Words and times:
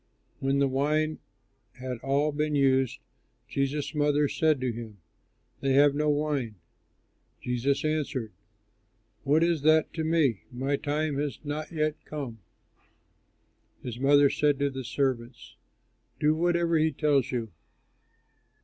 When 0.39 0.57
the 0.57 0.67
wine 0.67 1.19
had 1.73 1.99
all 1.99 2.31
been 2.31 2.55
used, 2.55 2.97
Jesus' 3.47 3.93
mother 3.93 4.27
said 4.27 4.59
to 4.59 4.71
him, 4.71 4.97
"They 5.59 5.73
have 5.73 5.93
no 5.93 6.09
wine." 6.09 6.55
Jesus 7.39 7.85
answered, 7.85 8.31
"What 9.23 9.43
is 9.43 9.61
that 9.61 9.93
to 9.93 10.03
me? 10.03 10.41
My 10.51 10.75
time 10.75 11.17
has 11.19 11.37
not 11.43 11.71
yet 11.71 12.03
come." 12.03 12.39
His 13.83 13.99
mother 13.99 14.31
said 14.31 14.57
to 14.57 14.71
the 14.71 14.83
servants, 14.83 15.55
"Do 16.19 16.33
whatever 16.33 16.79
he 16.79 16.91
tells 16.91 17.31
you." 17.31 17.51